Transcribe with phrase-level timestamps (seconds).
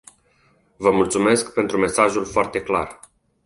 [0.77, 2.99] Vă mulțumesc pentru mesajul foarte clar.